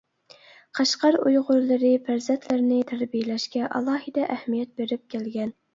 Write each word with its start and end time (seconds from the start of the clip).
قەشقەر 0.79 1.17
ئۇيغۇرلىرى 1.25 1.91
پەرزەنتلىرىنى 2.09 2.81
تەربىيەلەشكە 2.93 3.65
ئالاھىدە 3.71 4.29
ئەھمىيەت 4.37 4.79
بېرىپ 4.81 5.11
كەلگەن. 5.17 5.59